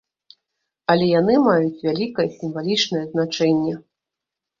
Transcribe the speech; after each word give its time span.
Але 0.93 1.09
яны 1.19 1.35
маюць 1.47 1.83
вялікае 1.87 2.25
сімвалічнае 2.37 3.03
значэнне. 3.13 3.75